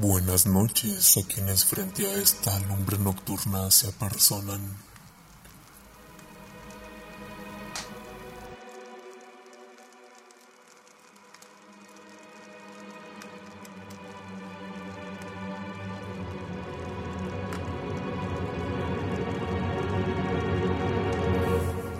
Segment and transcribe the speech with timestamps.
[0.00, 4.62] Buenas noches a quienes frente a esta lumbre nocturna se apersonan.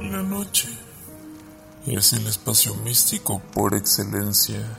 [0.00, 0.70] La noche
[1.84, 4.78] es el espacio místico por excelencia.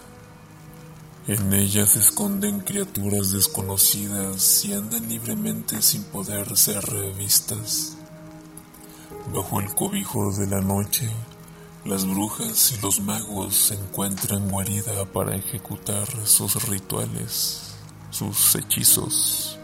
[1.32, 7.96] En ella se esconden criaturas desconocidas y andan libremente sin poder ser revistas.
[9.34, 11.10] Bajo el cobijo de la noche,
[11.86, 17.76] las brujas y los magos se encuentran guarida para ejecutar sus rituales,
[18.10, 19.58] sus hechizos,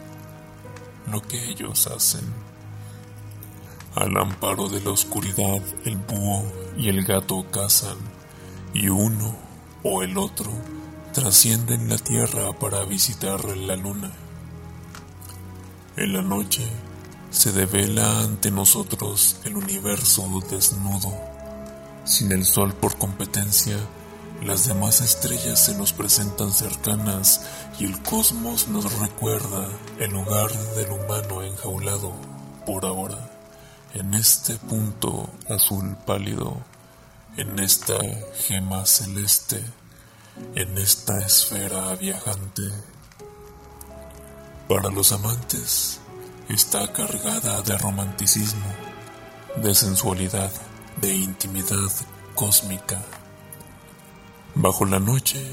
[1.12, 2.23] lo que ellos hacen.
[3.93, 6.45] Al amparo de la oscuridad, el búho
[6.77, 7.98] y el gato cazan,
[8.73, 9.35] y uno
[9.84, 10.49] o el otro
[11.18, 14.12] trascienden la tierra para visitar la luna.
[15.96, 16.62] En la noche
[17.32, 21.12] se devela ante nosotros el universo desnudo.
[22.04, 23.77] Sin el sol por competencia,
[24.46, 27.41] las demás estrellas se nos presentan cercanas
[27.79, 32.13] y el cosmos nos recuerda el lugar del humano enjaulado
[32.63, 33.18] por ahora
[33.96, 36.57] en este punto azul pálido,
[37.37, 37.98] en esta
[38.35, 39.63] gema celeste,
[40.55, 42.63] en esta esfera viajante.
[44.68, 45.99] Para los amantes
[46.49, 48.65] está cargada de romanticismo,
[49.58, 50.52] de sensualidad,
[51.02, 51.91] de intimidad
[52.35, 53.02] cósmica.
[54.55, 55.46] Bajo la noche,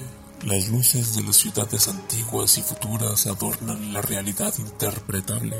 [0.44, 5.56] las luces de las ciudades antiguas y futuras adornan la realidad interpretable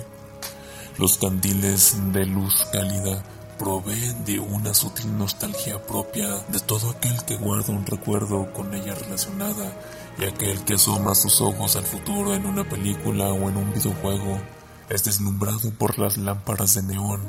[0.98, 3.22] los candiles de luz cálida
[3.58, 8.94] proveen de una sutil nostalgia propia de todo aquel que guarda un recuerdo con ella
[8.94, 9.72] relacionada
[10.19, 14.40] y aquel que asoma sus ojos al futuro en una película o en un videojuego
[14.89, 17.23] es deslumbrado por las lámparas de neón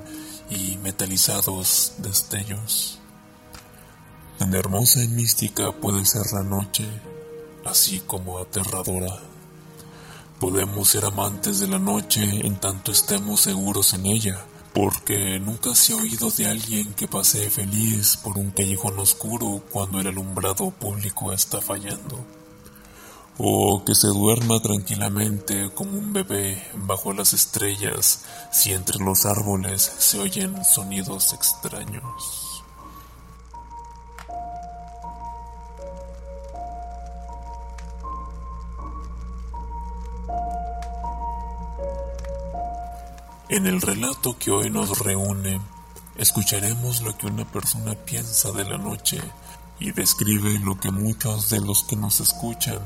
[0.49, 2.99] y metalizados destellos.
[4.37, 6.85] Tan hermosa y mística puede ser la noche,
[7.65, 9.19] así como aterradora.
[10.39, 14.45] Podemos ser amantes de la noche en tanto estemos seguros en ella,
[14.75, 20.01] porque nunca se ha oído de alguien que pase feliz por un callejón oscuro cuando
[20.01, 22.25] el alumbrado público está fallando,
[23.37, 29.81] o que se duerma tranquilamente como un bebé bajo las estrellas si entre los árboles
[29.97, 32.44] se oyen sonidos extraños.
[43.47, 45.61] En el relato que hoy nos reúne,
[46.17, 49.21] escucharemos lo que una persona piensa de la noche
[49.79, 52.79] y describe lo que muchos de los que nos escuchan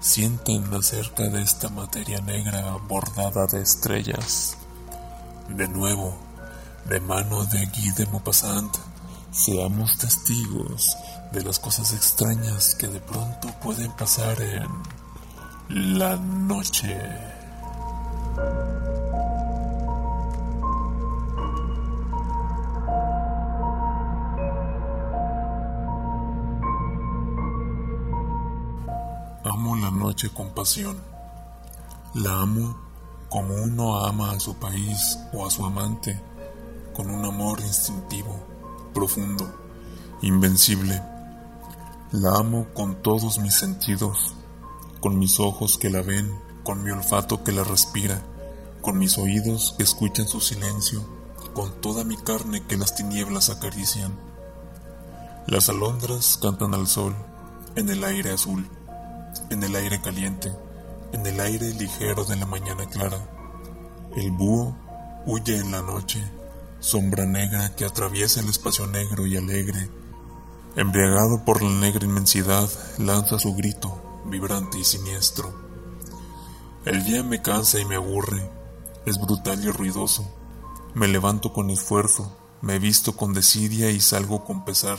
[0.00, 4.58] sienten acerca de esta materia negra bordada de estrellas.
[5.48, 6.14] De nuevo,
[6.86, 8.76] de mano de Guy de Maupassant,
[9.30, 10.98] seamos testigos
[11.32, 16.94] de las cosas extrañas que de pronto pueden pasar en la noche.
[30.04, 31.00] Noche con pasión.
[32.12, 32.76] La amo
[33.30, 36.20] como uno ama a su país o a su amante,
[36.94, 38.38] con un amor instintivo,
[38.92, 39.50] profundo,
[40.20, 41.02] invencible.
[42.12, 44.34] La amo con todos mis sentidos,
[45.00, 46.30] con mis ojos que la ven,
[46.64, 48.20] con mi olfato que la respira,
[48.82, 51.02] con mis oídos que escuchan su silencio,
[51.54, 54.12] con toda mi carne que las tinieblas acarician.
[55.46, 57.16] Las alondras cantan al sol
[57.74, 58.68] en el aire azul
[59.50, 60.52] en el aire caliente,
[61.12, 63.18] en el aire ligero de la mañana clara.
[64.16, 64.76] El búho
[65.26, 66.22] huye en la noche,
[66.80, 69.88] sombra negra que atraviesa el espacio negro y alegre.
[70.76, 75.54] Embriagado por la negra inmensidad, lanza su grito, vibrante y siniestro.
[76.84, 78.50] El día me cansa y me aburre,
[79.06, 80.28] es brutal y ruidoso.
[80.94, 84.98] Me levanto con esfuerzo, me visto con desidia y salgo con pesar.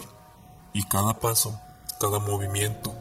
[0.73, 1.59] Y cada paso,
[1.99, 2.93] cada movimiento,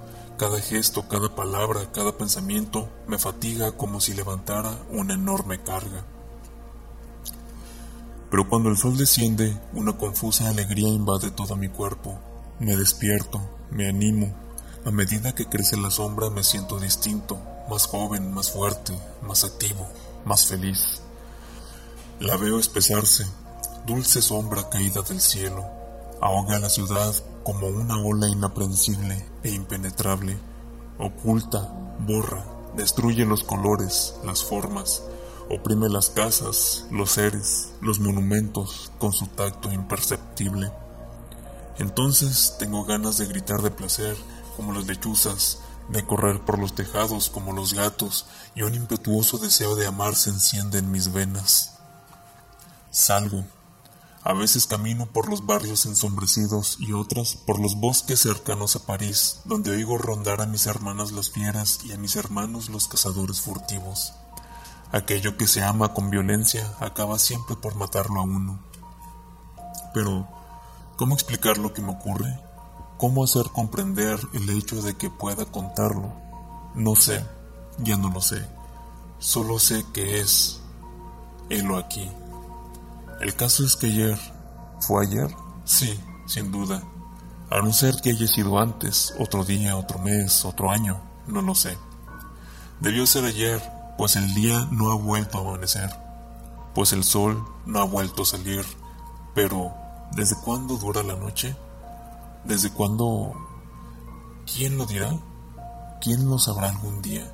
[0.45, 6.05] cada gesto, cada palabra, cada pensamiento me fatiga como si levantara una enorme carga.
[8.31, 12.19] Pero cuando el sol desciende, una confusa alegría invade todo mi cuerpo.
[12.59, 14.35] Me despierto, me animo.
[14.85, 18.93] A medida que crece la sombra me siento distinto, más joven, más fuerte,
[19.23, 19.89] más activo,
[20.27, 21.01] más feliz.
[22.21, 23.25] La veo espesarse,
[23.87, 25.65] dulce sombra caída del cielo.
[26.21, 27.15] Ahoga la ciudad
[27.45, 30.37] como una ola inaprensible e impenetrable,
[30.99, 31.61] oculta,
[32.01, 32.45] borra,
[32.75, 35.03] destruye los colores, las formas,
[35.51, 40.73] oprime las casas, los seres, los monumentos con su tacto imperceptible.
[41.79, 44.17] Entonces tengo ganas de gritar de placer
[44.57, 49.77] como las lechuzas, de correr por los tejados como los gatos y un impetuoso deseo
[49.77, 51.77] de amar se enciende en mis venas.
[52.91, 53.45] Salgo.
[54.27, 59.43] A veces camino por los barrios ensombrecidos y otras por los bosques cercanos a París,
[59.45, 64.15] donde oigo rondar a mis hermanas las fieras y a mis hermanos los cazadores furtivos.
[64.93, 68.61] Aquello que se ama con violencia acaba siempre por matarlo a uno.
[69.93, 70.27] Pero,
[70.97, 72.41] ¿cómo explicar lo que me ocurre?
[72.97, 76.15] ¿Cómo hacer comprender el hecho de que pueda contarlo?
[76.75, 77.23] No sé,
[77.77, 78.49] ya no lo sé.
[79.19, 80.63] Solo sé que es.
[81.51, 82.11] Helo aquí.
[83.21, 84.19] El caso es que ayer.
[84.81, 85.35] ¿Fue ayer?
[85.65, 86.83] Sí, sin duda.
[87.51, 91.55] A no ser que haya sido antes, otro día, otro mes, otro año, no lo
[91.55, 91.79] sé.
[92.81, 93.63] Debió ser ayer,
[93.97, 95.91] pues el día no ha vuelto a amanecer,
[96.75, 98.65] pues el sol no ha vuelto a salir.
[99.35, 99.73] Pero,
[100.13, 101.57] ¿desde cuándo dura la noche?
[102.45, 103.35] ¿Desde cuándo?
[104.53, 105.17] ¿Quién lo dirá?
[106.01, 107.33] ¿Quién lo sabrá algún día?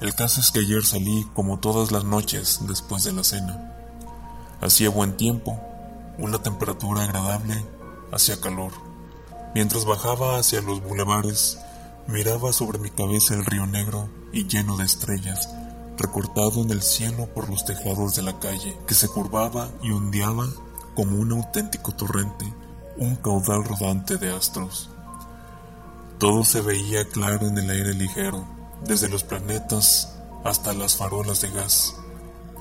[0.00, 3.77] El caso es que ayer salí como todas las noches después de la cena.
[4.60, 5.58] Hacía buen tiempo,
[6.18, 7.64] una temperatura agradable,
[8.12, 8.72] hacía calor.
[9.54, 11.58] Mientras bajaba hacia los bulevares,
[12.06, 15.48] miraba sobre mi cabeza el río negro y lleno de estrellas,
[15.96, 20.46] recortado en el cielo por los tejados de la calle, que se curvaba y ondeaba
[20.94, 22.46] como un auténtico torrente
[22.98, 24.90] un caudal rodante de astros.
[26.18, 28.44] Todo se veía claro en el aire ligero,
[28.84, 31.94] desde los planetas hasta las farolas de gas.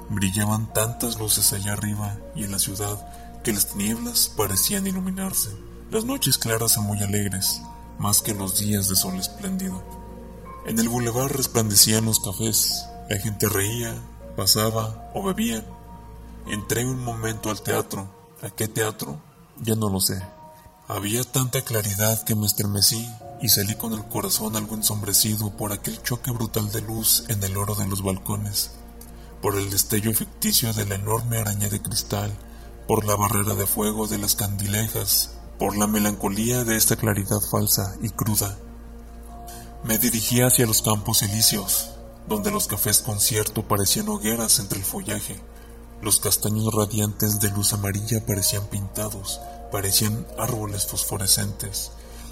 [0.09, 2.97] Brillaban tantas luces allá arriba y en la ciudad
[3.43, 5.49] que las tinieblas parecían iluminarse.
[5.91, 7.61] Las noches claras son muy alegres,
[7.99, 9.83] más que los días de sol espléndido.
[10.65, 13.95] En el bulevar resplandecían los cafés, la gente reía,
[14.35, 15.63] pasaba o bebía.
[16.47, 18.09] Entré un momento al teatro.
[18.41, 19.21] ¿A qué teatro?
[19.61, 20.21] Ya no lo sé.
[20.89, 23.05] Había tanta claridad que me estremecí
[23.41, 27.57] y salí con el corazón algo ensombrecido por aquel choque brutal de luz en el
[27.57, 28.71] oro de los balcones,
[29.41, 32.31] por el destello ficticio de la enorme araña de cristal,
[32.87, 37.95] por la barrera de fuego de las candilejas, por la melancolía de esta claridad falsa
[38.01, 38.57] y cruda.
[39.83, 41.91] Me dirigí hacia los campos elíseos,
[42.27, 45.39] donde los cafés concierto parecían hogueras entre el follaje,
[46.01, 49.39] los castaños radiantes de luz amarilla parecían pintados,
[49.71, 51.91] parecían árboles fosforescentes,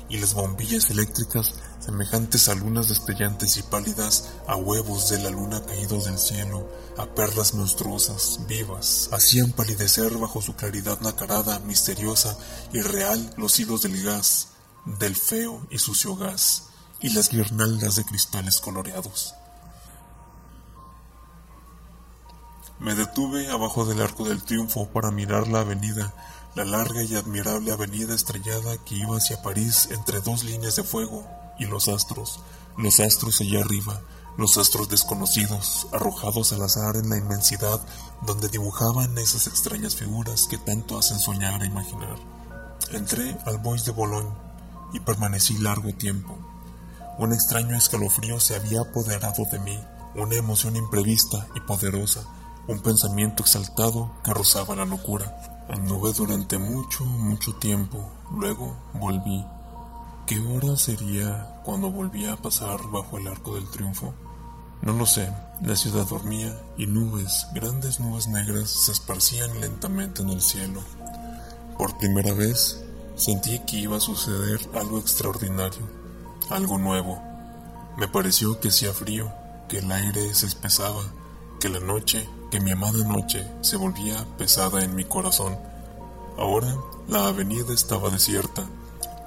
[0.10, 5.64] y las bombillas eléctricas, semejantes a lunas destellantes y pálidas, a huevos de la luna
[5.66, 12.38] caídos del cielo, a perlas monstruosas, vivas, hacían palidecer bajo su claridad nacarada, misteriosa
[12.72, 14.50] y real los hilos del gas,
[14.86, 16.70] del feo y sucio gas,
[17.00, 19.34] y las guirnaldas de cristales coloreados.
[22.80, 26.14] Me detuve abajo del Arco del Triunfo para mirar la avenida,
[26.56, 31.28] la larga y admirable avenida estrellada que iba hacia París entre dos líneas de fuego,
[31.60, 32.40] y los astros,
[32.78, 34.02] los astros allá arriba,
[34.38, 37.80] los astros desconocidos, arrojados al azar en la inmensidad
[38.26, 42.18] donde dibujaban esas extrañas figuras que tanto hacen soñar e imaginar.
[42.92, 44.36] Entré al Bois de Boulogne
[44.94, 46.38] y permanecí largo tiempo.
[47.18, 49.80] Un extraño escalofrío se había apoderado de mí,
[50.16, 52.26] una emoción imprevista y poderosa
[52.68, 55.55] un pensamiento exaltado que rozaba la locura.
[55.70, 58.08] Anduve durante mucho, mucho tiempo.
[58.32, 59.46] Luego volví.
[60.28, 64.14] ¿Qué hora sería cuando volvía a pasar bajo el arco del triunfo?
[64.82, 65.32] No lo sé.
[65.62, 70.82] La ciudad dormía y nubes, grandes nubes negras, se esparcían lentamente en el cielo.
[71.78, 72.84] Por primera vez
[73.16, 75.82] sentí que iba a suceder algo extraordinario,
[76.50, 77.22] algo nuevo.
[77.98, 79.32] Me pareció que hacía frío,
[79.70, 81.02] que el aire se espesaba,
[81.60, 85.58] que la noche que mi amada noche se volvía pesada en mi corazón.
[86.38, 86.76] Ahora
[87.08, 88.64] la avenida estaba desierta.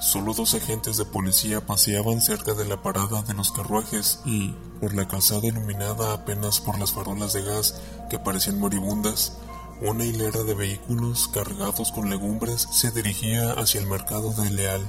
[0.00, 4.94] Solo dos agentes de policía paseaban cerca de la parada de los carruajes y, por
[4.94, 9.38] la calzada iluminada apenas por las farolas de gas que parecían moribundas,
[9.80, 14.84] una hilera de vehículos cargados con legumbres se dirigía hacia el mercado de Leal.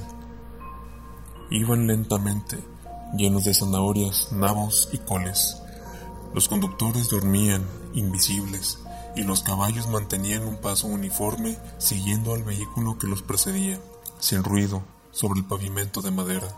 [1.50, 2.58] Iban lentamente,
[3.16, 5.60] llenos de zanahorias, nabos y coles.
[6.32, 8.78] Los conductores dormían, invisibles,
[9.16, 13.80] y los caballos mantenían un paso uniforme siguiendo al vehículo que los precedía,
[14.20, 16.48] sin ruido, sobre el pavimento de madera.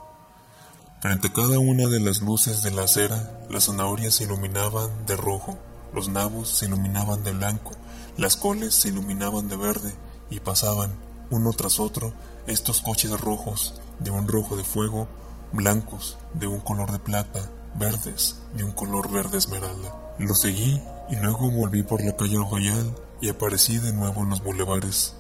[1.01, 5.59] Frente cada una de las luces de la acera, las zanahorias se iluminaban de rojo,
[5.95, 7.73] los nabos se iluminaban de blanco,
[8.17, 9.95] las coles se iluminaban de verde,
[10.31, 10.93] y pasaban,
[11.31, 12.13] uno tras otro,
[12.47, 15.09] estos coches rojos, de un rojo de fuego,
[15.53, 20.15] blancos, de un color de plata, verdes, de un color verde esmeralda.
[20.19, 24.43] Lo seguí y luego volví por la calle Royal y aparecí de nuevo en los
[24.43, 25.15] bulevares.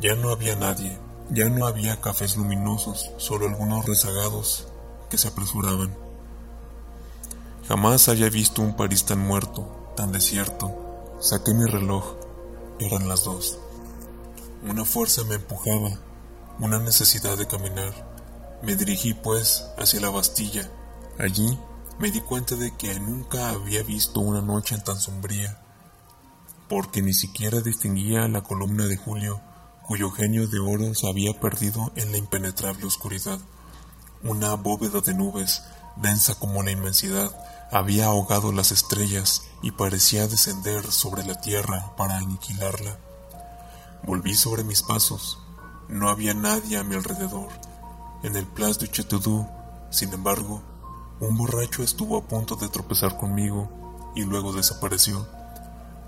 [0.00, 0.98] Ya no había nadie,
[1.30, 4.68] ya no había cafés luminosos, solo algunos rezagados
[5.08, 5.94] que se apresuraban.
[7.68, 11.16] Jamás había visto un París tan muerto, tan desierto.
[11.20, 12.16] Saqué mi reloj.
[12.80, 13.58] Eran las dos.
[14.68, 15.90] Una fuerza me empujaba,
[16.58, 17.92] una necesidad de caminar.
[18.62, 20.70] Me dirigí, pues, hacia la Bastilla.
[21.20, 21.58] Allí
[21.98, 25.60] me di cuenta de que nunca había visto una noche tan sombría,
[26.66, 29.38] porque ni siquiera distinguía la columna de Julio,
[29.86, 33.38] cuyo genio de oro se había perdido en la impenetrable oscuridad.
[34.22, 35.62] Una bóveda de nubes,
[35.96, 37.30] densa como la inmensidad,
[37.70, 42.98] había ahogado las estrellas y parecía descender sobre la tierra para aniquilarla.
[44.04, 45.38] Volví sobre mis pasos.
[45.86, 47.50] No había nadie a mi alrededor.
[48.22, 49.46] En el Place du Château,
[49.90, 50.62] sin embargo,
[51.20, 53.68] un borracho estuvo a punto de tropezar conmigo
[54.14, 55.26] y luego desapareció.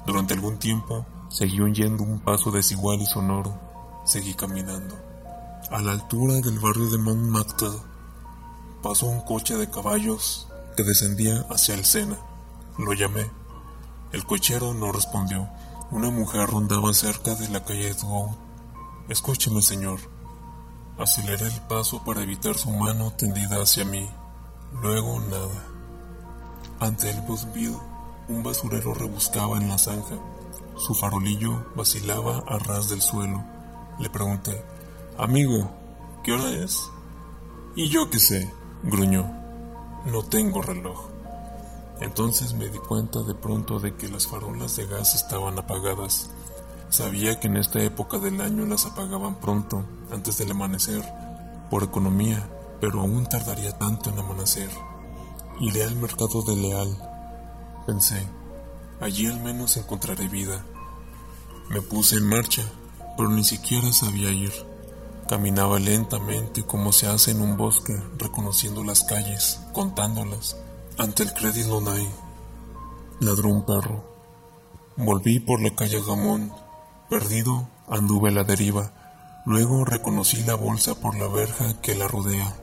[0.07, 3.59] Durante algún tiempo seguí oyendo un paso desigual y sonoro.
[4.04, 4.97] Seguí caminando.
[5.71, 7.69] A la altura del barrio de Montmartre
[8.83, 12.19] pasó un coche de caballos que descendía hacia el Sena.
[12.78, 13.31] Lo llamé.
[14.12, 15.49] El cochero no respondió.
[15.90, 18.37] Una mujer rondaba cerca de la calle Drouot.
[19.09, 20.00] Escúcheme, señor.
[20.99, 24.09] Aceleré el paso para evitar su mano tendida hacia mí.
[24.81, 25.67] Luego nada.
[26.81, 27.76] Ante el Busville,
[28.29, 30.17] un basurero rebuscaba en la zanja.
[30.76, 33.45] Su farolillo vacilaba a ras del suelo.
[33.99, 34.64] Le pregunté,
[35.19, 35.71] Amigo,
[36.25, 36.91] ¿qué hora es?
[37.76, 38.52] Y yo qué sé,
[38.83, 39.31] gruñó.
[40.07, 41.12] No tengo reloj.
[42.00, 46.31] Entonces me di cuenta de pronto de que las farolas de gas estaban apagadas.
[46.88, 51.02] Sabía que en esta época del año las apagaban pronto, antes del amanecer,
[51.71, 52.49] por economía,
[52.83, 54.69] pero aún tardaría tanto en amanecer.
[55.61, 56.99] Iré al mercado de Leal.
[57.87, 58.27] Pensé,
[59.01, 60.67] allí al menos encontraré vida.
[61.71, 62.65] Me puse en marcha,
[63.17, 64.53] pero ni siquiera sabía ir.
[65.29, 70.57] Caminaba lentamente como se hace en un bosque, reconociendo las calles, contándolas.
[70.99, 72.09] Ante el Credit Lonay,
[73.21, 74.05] ladró un perro.
[74.97, 76.53] Volví por la calle Gamón.
[77.09, 78.93] Perdido, anduve a la deriva.
[79.47, 82.59] Luego reconocí la bolsa por la verja que la rodea.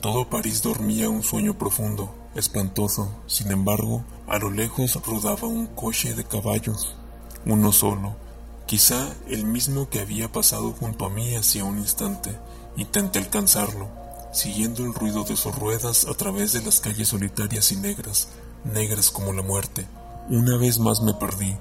[0.00, 3.10] Todo París dormía un sueño profundo, espantoso.
[3.26, 6.96] Sin embargo, a lo lejos rodaba un coche de caballos,
[7.44, 8.16] uno solo,
[8.64, 12.34] quizá el mismo que había pasado junto a mí hacía un instante.
[12.78, 13.88] Intenté alcanzarlo,
[14.32, 18.28] siguiendo el ruido de sus ruedas a través de las calles solitarias y negras,
[18.64, 19.86] negras como la muerte.
[20.30, 21.54] Una vez más me perdí.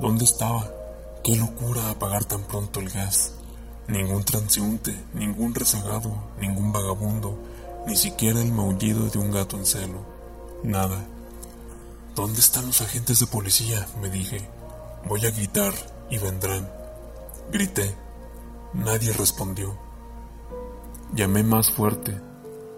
[0.00, 0.70] ¿Dónde estaba?
[1.24, 3.32] Qué locura apagar tan pronto el gas.
[3.88, 7.38] Ningún transeúnte, ningún rezagado, ningún vagabundo,
[7.86, 10.00] ni siquiera el maullido de un gato en celo.
[10.62, 11.04] Nada.
[12.14, 13.86] ¿Dónde están los agentes de policía?
[14.00, 14.48] me dije.
[15.06, 15.72] Voy a gritar
[16.10, 16.70] y vendrán.
[17.52, 17.94] Grité.
[18.74, 19.78] Nadie respondió.
[21.14, 22.20] Llamé más fuerte.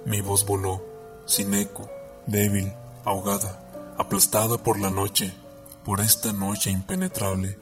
[0.05, 0.83] Mi voz voló,
[1.27, 1.89] sin eco,
[2.27, 2.73] débil,
[3.05, 5.35] ahogada, aplastada por la noche,
[5.85, 7.59] por esta noche impenetrable.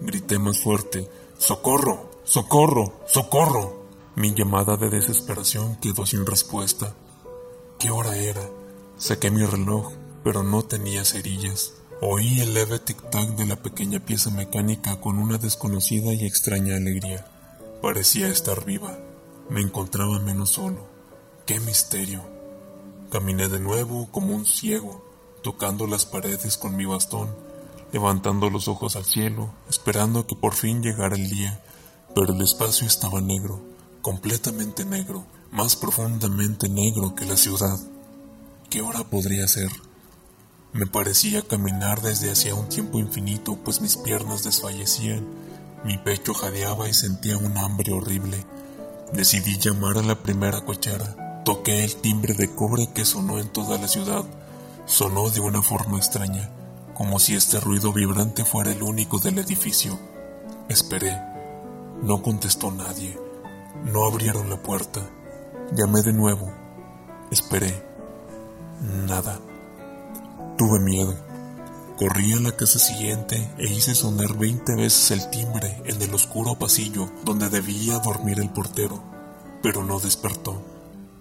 [0.00, 1.08] Grité más fuerte.
[1.38, 2.10] ¡Socorro!
[2.24, 3.00] ¡Socorro!
[3.06, 3.79] ¡Socorro!
[4.16, 6.94] Mi llamada de desesperación quedó sin respuesta.
[7.78, 8.42] ¿Qué hora era?
[8.96, 9.92] Saqué mi reloj,
[10.24, 11.74] pero no tenía cerillas.
[12.02, 17.24] Oí el leve tic-tac de la pequeña pieza mecánica con una desconocida y extraña alegría.
[17.80, 18.98] Parecía estar viva.
[19.48, 20.88] Me encontraba menos solo.
[21.46, 22.22] ¡Qué misterio!
[23.10, 25.04] Caminé de nuevo como un ciego,
[25.42, 27.28] tocando las paredes con mi bastón,
[27.92, 31.62] levantando los ojos al cielo, esperando que por fin llegara el día.
[32.14, 33.69] Pero el espacio estaba negro,
[34.02, 37.78] completamente negro, más profundamente negro que la ciudad.
[38.68, 39.70] ¿Qué hora podría ser?
[40.72, 45.26] Me parecía caminar desde hacía un tiempo infinito, pues mis piernas desfallecían,
[45.84, 48.44] mi pecho jadeaba y sentía un hambre horrible.
[49.12, 51.42] Decidí llamar a la primera cochera.
[51.44, 54.24] Toqué el timbre de cobre que sonó en toda la ciudad.
[54.86, 56.50] Sonó de una forma extraña,
[56.94, 59.98] como si este ruido vibrante fuera el único del edificio.
[60.68, 61.18] Esperé.
[62.02, 63.18] No contestó nadie.
[63.84, 65.00] No abrieron la puerta.
[65.72, 66.52] Llamé de nuevo.
[67.30, 67.82] Esperé.
[69.06, 69.40] Nada.
[70.58, 71.14] Tuve miedo.
[71.96, 76.58] Corrí a la casa siguiente e hice sonar veinte veces el timbre en el oscuro
[76.58, 79.02] pasillo donde debía dormir el portero,
[79.62, 80.62] pero no despertó.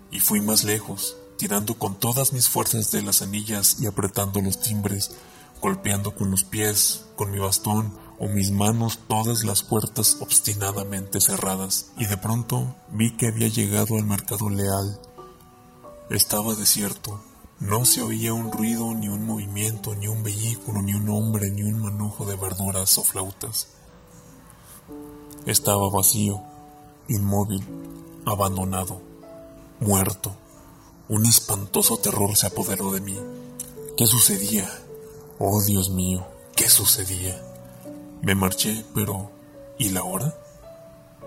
[0.10, 4.62] Y fui más lejos, tirando con todas mis fuerzas de las anillas y apretando los
[4.62, 5.12] timbres,
[5.62, 11.92] golpeando con los pies, con mi bastón o mis manos todas las puertas obstinadamente cerradas,
[11.98, 15.00] y de pronto vi que había llegado al mercado leal.
[16.10, 17.22] Estaba desierto.
[17.60, 21.64] No se oía un ruido, ni un movimiento, ni un vehículo, ni un hombre, ni
[21.64, 23.68] un manojo de verduras o flautas.
[25.46, 26.42] Estaba vacío,
[27.08, 27.66] inmóvil,
[28.26, 29.02] abandonado,
[29.80, 30.36] muerto.
[31.10, 33.18] Un espantoso terror se apoderó de mí.
[33.98, 34.70] ¿Qué sucedía?
[35.38, 37.49] Oh Dios mío, ¿qué sucedía?
[38.22, 39.32] Me marché, pero
[39.78, 40.36] ¿y la hora?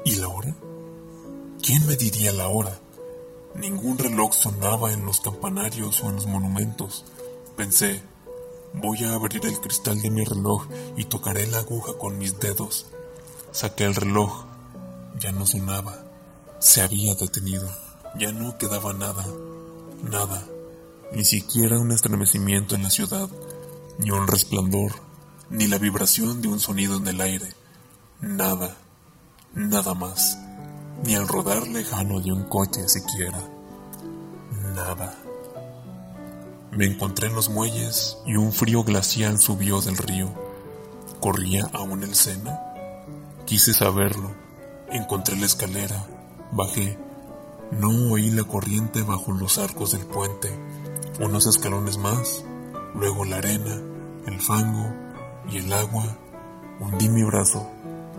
[0.04, 0.54] ¿Y la hora?
[1.62, 2.78] ¿Quién me diría la hora?
[3.54, 7.04] Ningún reloj sonaba en los campanarios o en los monumentos.
[7.56, 8.02] Pensé,
[8.74, 12.86] voy a abrir el cristal de mi reloj y tocaré la aguja con mis dedos.
[13.52, 14.46] Saqué el reloj.
[15.18, 16.04] Ya no sonaba.
[16.58, 17.68] Se había detenido.
[18.18, 19.24] Ya no quedaba nada.
[20.02, 20.42] Nada.
[21.12, 23.28] Ni siquiera un estremecimiento en la ciudad.
[23.98, 24.92] Ni un resplandor.
[25.52, 27.54] Ni la vibración de un sonido en el aire.
[28.20, 28.76] Nada.
[29.54, 30.38] Nada más
[31.04, 33.38] ni el rodar lejano de un coche siquiera.
[34.74, 35.14] Nada.
[36.70, 40.32] Me encontré en los muelles y un frío glacial subió del río.
[41.20, 42.58] ¿Corría aún el Sena?
[43.44, 44.34] Quise saberlo.
[44.90, 46.06] Encontré la escalera.
[46.52, 46.98] Bajé.
[47.72, 50.50] No oí la corriente bajo los arcos del puente.
[51.20, 52.44] Unos escalones más,
[52.94, 53.80] luego la arena,
[54.26, 55.01] el fango
[55.50, 56.04] y el agua.
[56.80, 57.68] Hundí mi brazo.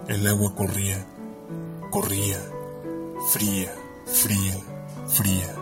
[0.07, 1.05] El agua corría,
[1.89, 2.39] corría
[3.29, 3.73] fría,
[4.05, 4.59] fría,
[5.07, 5.55] fría,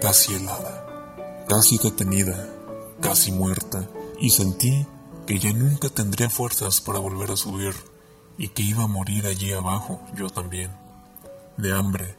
[0.00, 2.48] casi helada, casi detenida,
[3.00, 3.88] casi muerta,
[4.18, 4.86] y sentí
[5.26, 7.74] que ya nunca tendría fuerzas para volver a subir
[8.36, 10.72] y que iba a morir allí abajo yo también,
[11.56, 12.16] de hambre,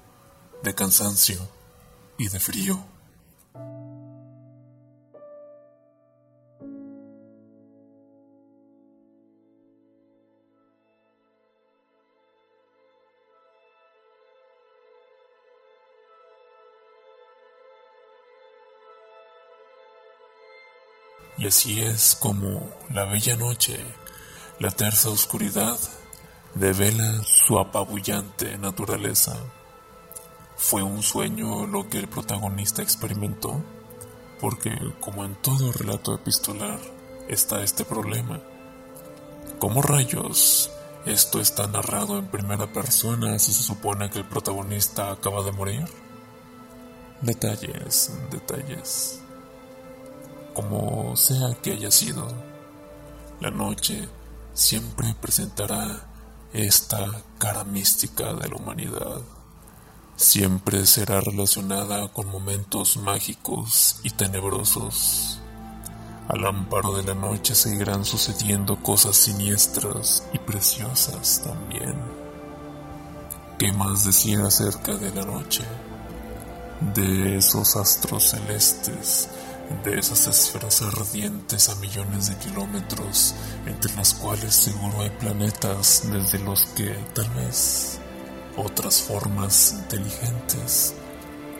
[0.63, 1.37] de cansancio
[2.17, 2.94] y de frío.
[21.45, 23.77] Y así es como la bella noche,
[24.57, 25.77] la tersa oscuridad,
[26.55, 29.37] devela su apabullante naturaleza.
[30.57, 33.63] ¿Fue un sueño lo que el protagonista experimentó?
[34.41, 36.79] Porque, como en todo relato epistolar,
[37.27, 38.41] está este problema.
[39.59, 40.71] ¿Cómo rayos
[41.05, 45.85] esto está narrado en primera persona si se supone que el protagonista acaba de morir?
[47.21, 49.21] Detalles, detalles
[50.55, 52.25] como sea que haya sido,
[53.41, 54.07] la noche
[54.53, 56.07] siempre presentará
[56.53, 57.05] esta
[57.37, 59.21] cara mística de la humanidad.
[60.15, 65.41] Siempre será relacionada con momentos mágicos y tenebrosos.
[66.29, 71.95] Al amparo de la noche seguirán sucediendo cosas siniestras y preciosas también.
[73.59, 75.65] ¿Qué más decir acerca de la noche?
[76.95, 79.29] De esos astros celestes
[79.83, 86.39] de esas esferas ardientes a millones de kilómetros, entre las cuales seguro hay planetas desde
[86.39, 87.99] los que tal vez
[88.57, 90.93] otras formas inteligentes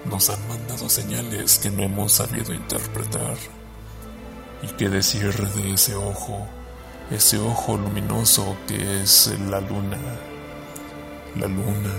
[0.05, 3.37] nos han mandado señales que no hemos sabido interpretar.
[4.61, 6.47] ¿Y qué decir de ese ojo,
[7.11, 9.97] ese ojo luminoso que es la luna?
[11.35, 11.93] La luna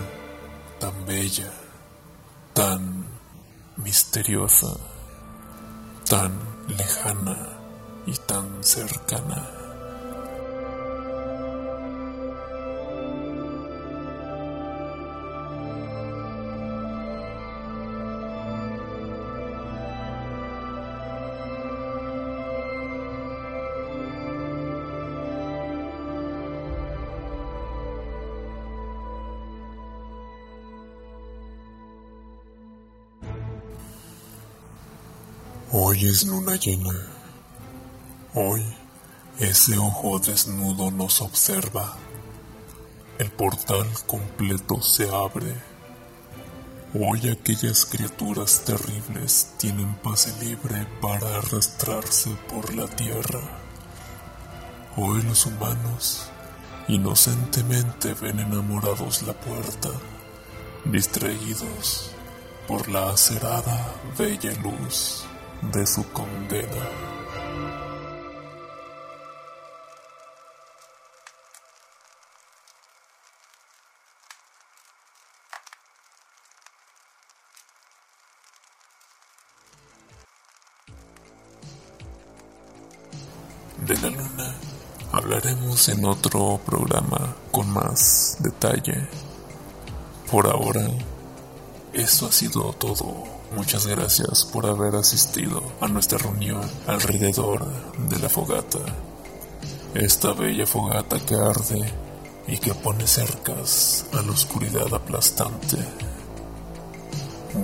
[0.78, 1.52] tan bella,
[2.54, 3.04] tan
[3.76, 4.95] misteriosa
[6.08, 6.38] tan
[6.68, 7.36] lejana
[8.06, 9.55] y tan cercana.
[35.78, 36.94] Hoy es luna llena.
[38.32, 38.64] Hoy
[39.38, 41.98] ese ojo desnudo nos observa.
[43.18, 45.54] El portal completo se abre.
[46.94, 53.42] Hoy aquellas criaturas terribles tienen pase libre para arrastrarse por la tierra.
[54.96, 56.30] Hoy los humanos
[56.88, 59.90] inocentemente ven enamorados la puerta,
[60.86, 62.12] distraídos
[62.66, 65.26] por la acerada bella luz
[65.62, 66.66] de su condena.
[83.86, 84.54] De la luna
[85.12, 89.08] hablaremos en otro programa con más detalle.
[90.30, 90.88] Por ahora,
[91.92, 97.64] eso ha sido todo Muchas gracias por haber asistido a nuestra reunión alrededor
[98.08, 98.80] de la fogata.
[99.94, 101.92] Esta bella fogata que arde
[102.48, 105.78] y que pone cercas a la oscuridad aplastante.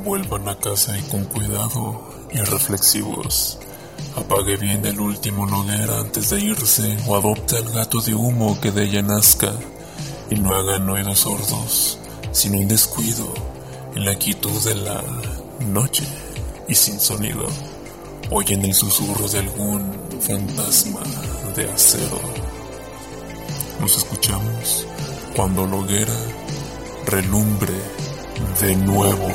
[0.05, 2.01] Vuelvan a casa y con cuidado
[2.33, 3.59] y reflexivos.
[4.17, 8.71] Apague bien el último hoguera antes de irse o adopte al gato de humo que
[8.71, 9.53] de ella nazca
[10.31, 11.99] y no hagan oídos sordos,
[12.31, 13.35] sino un descuido
[13.95, 15.03] en la quietud de la
[15.63, 16.05] noche
[16.69, 17.47] y sin sonido.
[18.31, 21.01] Oyen el susurro de algún fantasma
[21.55, 22.21] de acero.
[23.81, 24.87] Nos escuchamos
[25.35, 26.17] cuando la hoguera
[27.07, 27.75] relumbre
[28.61, 29.29] de nuevo.